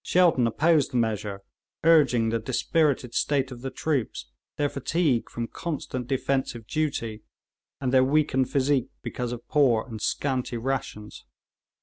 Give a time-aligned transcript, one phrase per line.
[0.00, 1.42] Shelton opposed the measure,
[1.82, 4.24] urging the dispirited state of the troops,
[4.56, 7.22] their fatigue from constant defensive duty,
[7.82, 11.26] and their weakened physique because of poor and scanty rations.